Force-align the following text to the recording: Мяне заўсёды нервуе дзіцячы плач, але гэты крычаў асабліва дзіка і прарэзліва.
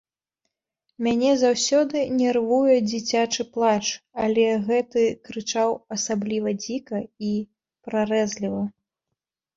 Мяне 1.07 1.33
заўсёды 1.41 1.99
нервуе 2.21 2.77
дзіцячы 2.91 3.45
плач, 3.57 3.83
але 4.23 4.47
гэты 4.69 5.03
крычаў 5.29 5.77
асабліва 5.97 6.57
дзіка 6.65 6.99
і 7.29 7.31
прарэзліва. 7.91 8.63